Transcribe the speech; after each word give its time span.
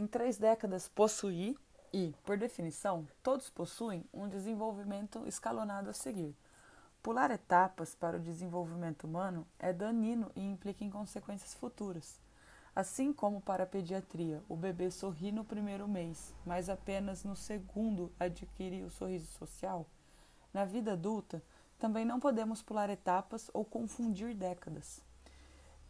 em 0.00 0.06
três 0.06 0.38
décadas 0.38 0.88
possuir 0.88 1.58
e, 1.92 2.14
por 2.24 2.38
definição, 2.38 3.06
todos 3.22 3.50
possuem 3.50 4.02
um 4.14 4.30
desenvolvimento 4.30 5.26
escalonado 5.26 5.90
a 5.90 5.92
seguir. 5.92 6.34
Pular 7.02 7.30
etapas 7.30 7.94
para 7.94 8.16
o 8.16 8.20
desenvolvimento 8.20 9.04
humano 9.04 9.46
é 9.58 9.74
danino 9.74 10.32
e 10.34 10.40
implica 10.40 10.82
em 10.82 10.88
consequências 10.88 11.52
futuras. 11.52 12.18
Assim 12.74 13.12
como 13.12 13.42
para 13.42 13.64
a 13.64 13.66
pediatria, 13.66 14.42
o 14.48 14.56
bebê 14.56 14.90
sorri 14.90 15.30
no 15.30 15.44
primeiro 15.44 15.86
mês, 15.86 16.34
mas 16.46 16.70
apenas 16.70 17.22
no 17.22 17.36
segundo 17.36 18.10
adquire 18.18 18.82
o 18.82 18.90
sorriso 18.90 19.26
social, 19.26 19.86
na 20.50 20.64
vida 20.64 20.94
adulta 20.94 21.42
também 21.78 22.06
não 22.06 22.18
podemos 22.18 22.62
pular 22.62 22.88
etapas 22.88 23.50
ou 23.52 23.66
confundir 23.66 24.34
décadas. 24.34 25.04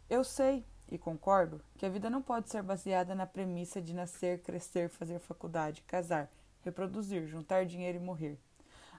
Eu 0.09 0.25
sei 0.25 0.65
e 0.91 0.97
concordo 0.97 1.61
que 1.77 1.85
a 1.85 1.89
vida 1.89 2.09
não 2.09 2.21
pode 2.21 2.49
ser 2.49 2.61
baseada 2.61 3.15
na 3.15 3.25
premissa 3.25 3.81
de 3.81 3.93
nascer, 3.93 4.41
crescer, 4.43 4.89
fazer 4.89 5.19
faculdade, 5.19 5.81
casar, 5.83 6.29
reproduzir, 6.63 7.25
juntar 7.27 7.65
dinheiro 7.65 7.97
e 7.97 8.01
morrer. 8.01 8.37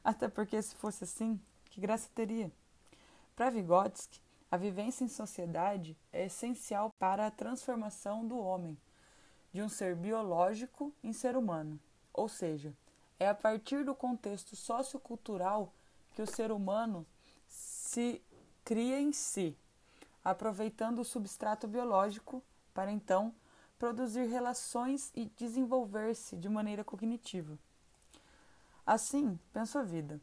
Até 0.02 0.26
porque, 0.26 0.60
se 0.62 0.74
fosse 0.74 1.04
assim, 1.04 1.38
que 1.66 1.80
graça 1.80 2.08
teria? 2.14 2.50
Para 3.36 3.50
Vygotsky, 3.50 4.20
a 4.50 4.56
vivência 4.56 5.04
em 5.04 5.08
sociedade 5.08 5.96
é 6.12 6.26
essencial 6.26 6.90
para 6.98 7.26
a 7.26 7.30
transformação 7.30 8.26
do 8.26 8.38
homem, 8.38 8.76
de 9.52 9.62
um 9.62 9.68
ser 9.68 9.94
biológico 9.94 10.92
em 11.04 11.12
ser 11.12 11.36
humano. 11.36 11.78
Ou 12.12 12.28
seja, 12.28 12.74
é 13.18 13.28
a 13.28 13.34
partir 13.34 13.84
do 13.84 13.94
contexto 13.94 14.56
sociocultural 14.56 15.72
que 16.14 16.22
o 16.22 16.26
ser 16.26 16.50
humano 16.50 17.06
se 17.46 18.22
cria 18.64 19.00
em 19.00 19.12
si, 19.12 19.56
aproveitando 20.24 21.00
o 21.00 21.04
substrato 21.04 21.66
biológico 21.66 22.42
para 22.72 22.90
então 22.90 23.34
produzir 23.78 24.26
relações 24.26 25.10
e 25.14 25.26
desenvolver-se 25.36 26.36
de 26.36 26.48
maneira 26.48 26.84
cognitiva. 26.84 27.58
Assim, 28.86 29.38
penso 29.52 29.78
a 29.78 29.82
vida 29.82 30.20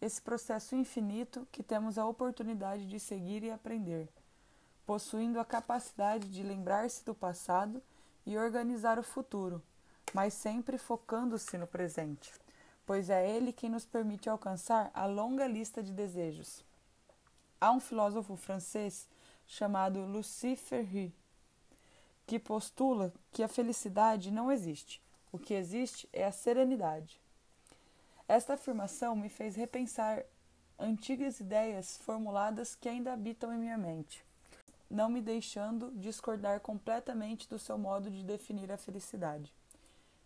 esse 0.00 0.20
processo 0.22 0.74
infinito 0.74 1.46
que 1.52 1.62
temos 1.62 1.98
a 1.98 2.06
oportunidade 2.06 2.86
de 2.86 2.98
seguir 2.98 3.42
e 3.42 3.50
aprender, 3.50 4.08
possuindo 4.86 5.38
a 5.38 5.44
capacidade 5.44 6.28
de 6.30 6.42
lembrar-se 6.42 7.04
do 7.04 7.14
passado 7.14 7.82
e 8.24 8.38
organizar 8.38 8.98
o 8.98 9.02
futuro, 9.02 9.62
mas 10.14 10.32
sempre 10.32 10.78
focando-se 10.78 11.58
no 11.58 11.66
presente, 11.66 12.32
pois 12.86 13.10
é 13.10 13.28
ele 13.28 13.52
quem 13.52 13.68
nos 13.68 13.84
permite 13.84 14.28
alcançar 14.28 14.90
a 14.94 15.04
longa 15.04 15.46
lista 15.46 15.82
de 15.82 15.92
desejos. 15.92 16.64
Há 17.60 17.70
um 17.70 17.80
filósofo 17.80 18.36
francês 18.36 19.06
chamado 19.50 20.04
Lucie 20.04 20.54
Ferry 20.54 21.12
que 22.24 22.38
postula 22.38 23.12
que 23.32 23.42
a 23.42 23.48
felicidade 23.48 24.30
não 24.30 24.52
existe. 24.52 25.02
O 25.32 25.38
que 25.38 25.54
existe 25.54 26.08
é 26.12 26.24
a 26.24 26.30
serenidade. 26.30 27.20
Esta 28.28 28.54
afirmação 28.54 29.16
me 29.16 29.28
fez 29.28 29.56
repensar 29.56 30.22
antigas 30.78 31.40
ideias 31.40 31.98
formuladas 31.98 32.76
que 32.76 32.88
ainda 32.88 33.12
habitam 33.12 33.52
em 33.52 33.58
minha 33.58 33.76
mente, 33.76 34.24
não 34.88 35.08
me 35.08 35.20
deixando 35.20 35.90
discordar 35.96 36.60
completamente 36.60 37.48
do 37.48 37.58
seu 37.58 37.76
modo 37.76 38.08
de 38.08 38.22
definir 38.22 38.70
a 38.70 38.78
felicidade. 38.78 39.52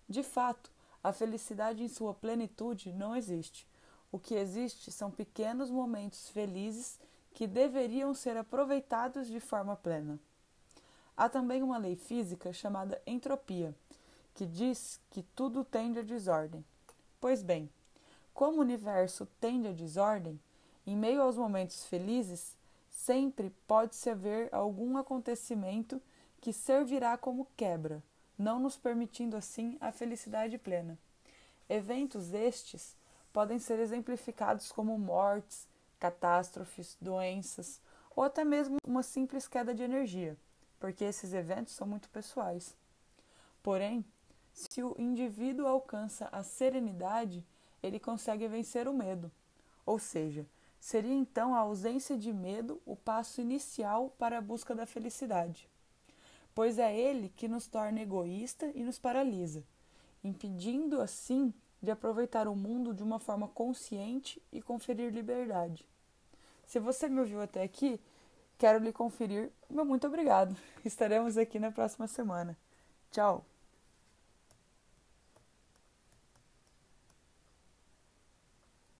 De 0.06 0.22
fato, 0.22 0.70
a 1.02 1.14
felicidade 1.14 1.82
em 1.82 1.88
sua 1.88 2.12
plenitude 2.12 2.92
não 2.92 3.16
existe. 3.16 3.66
O 4.12 4.18
que 4.18 4.34
existe 4.34 4.92
são 4.92 5.10
pequenos 5.10 5.70
momentos 5.70 6.28
felizes 6.28 7.00
que 7.34 7.46
deveriam 7.48 8.14
ser 8.14 8.36
aproveitados 8.36 9.26
de 9.26 9.40
forma 9.40 9.76
plena. 9.76 10.18
Há 11.16 11.28
também 11.28 11.62
uma 11.62 11.76
lei 11.76 11.96
física 11.96 12.52
chamada 12.52 13.02
entropia, 13.06 13.74
que 14.34 14.46
diz 14.46 15.00
que 15.10 15.22
tudo 15.34 15.64
tende 15.64 15.98
à 15.98 16.02
desordem. 16.02 16.64
Pois 17.20 17.42
bem, 17.42 17.68
como 18.32 18.58
o 18.58 18.60
universo 18.60 19.26
tende 19.40 19.68
à 19.68 19.72
desordem, 19.72 20.40
em 20.86 20.96
meio 20.96 21.22
aos 21.22 21.36
momentos 21.36 21.84
felizes, 21.84 22.56
sempre 22.88 23.50
pode-se 23.66 24.10
haver 24.10 24.48
algum 24.52 24.96
acontecimento 24.96 26.00
que 26.40 26.52
servirá 26.52 27.16
como 27.16 27.48
quebra, 27.56 28.02
não 28.38 28.60
nos 28.60 28.76
permitindo 28.76 29.36
assim 29.36 29.76
a 29.80 29.90
felicidade 29.90 30.56
plena. 30.58 30.98
Eventos 31.68 32.32
estes 32.32 32.96
podem 33.32 33.58
ser 33.58 33.78
exemplificados 33.78 34.70
como 34.70 34.98
mortes, 34.98 35.66
catástrofes, 36.04 36.98
doenças 37.00 37.80
ou 38.14 38.22
até 38.22 38.44
mesmo 38.44 38.76
uma 38.86 39.02
simples 39.02 39.48
queda 39.48 39.74
de 39.74 39.82
energia, 39.82 40.36
porque 40.78 41.02
esses 41.02 41.32
eventos 41.32 41.72
são 41.72 41.86
muito 41.86 42.10
pessoais. 42.10 42.76
Porém, 43.62 44.04
se 44.52 44.82
o 44.82 44.94
indivíduo 44.98 45.66
alcança 45.66 46.28
a 46.30 46.42
serenidade, 46.42 47.42
ele 47.82 47.98
consegue 47.98 48.46
vencer 48.46 48.86
o 48.86 48.92
medo. 48.92 49.32
Ou 49.86 49.98
seja, 49.98 50.46
seria 50.78 51.14
então 51.14 51.54
a 51.54 51.60
ausência 51.60 52.18
de 52.18 52.34
medo 52.34 52.82
o 52.84 52.94
passo 52.94 53.40
inicial 53.40 54.10
para 54.18 54.36
a 54.36 54.42
busca 54.42 54.74
da 54.74 54.84
felicidade. 54.84 55.70
Pois 56.54 56.78
é 56.78 56.94
ele 56.94 57.32
que 57.34 57.48
nos 57.48 57.66
torna 57.66 58.02
egoísta 58.02 58.70
e 58.74 58.82
nos 58.82 58.98
paralisa, 58.98 59.64
impedindo 60.22 61.00
assim 61.00 61.52
de 61.84 61.90
aproveitar 61.90 62.48
o 62.48 62.56
mundo 62.56 62.92
de 62.94 63.02
uma 63.02 63.18
forma 63.18 63.46
consciente 63.48 64.42
e 64.52 64.60
conferir 64.60 65.12
liberdade. 65.12 65.86
Se 66.66 66.80
você 66.80 67.08
me 67.08 67.20
ouviu 67.20 67.40
até 67.40 67.62
aqui, 67.62 68.00
quero 68.58 68.82
lhe 68.82 68.92
conferir 68.92 69.52
meu 69.70 69.84
muito 69.84 70.06
obrigado. 70.06 70.56
Estaremos 70.84 71.36
aqui 71.36 71.58
na 71.58 71.70
próxima 71.70 72.06
semana. 72.06 72.56
Tchau! 73.10 73.53